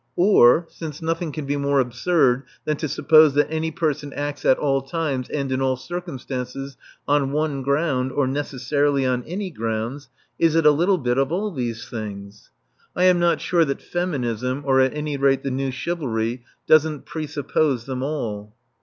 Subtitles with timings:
[0.15, 4.57] Or, since nothing can be more absurd than to suppose that any person acts at
[4.57, 6.75] all times and in all circumstances
[7.07, 10.09] on one ground, or necessarily on any grounds,
[10.39, 12.49] is it a little bit of all these things?
[12.95, 17.85] I am not sure that Feminism, or at any rate the New Chivalry, doesn't presuppose
[17.85, 18.55] them all.